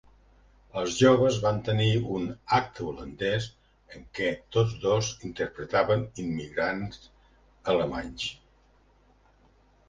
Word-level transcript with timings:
Els 0.79 0.93
joves 0.99 1.35
van 1.41 1.59
tenir 1.67 1.89
un 2.19 2.23
"acte 2.59 2.87
holandès" 2.91 3.49
en 3.97 4.07
què 4.21 4.31
tots 4.57 4.73
dos 4.87 5.11
interpretaven 5.29 6.03
immigrants 6.25 6.99
alemanys. 7.75 8.27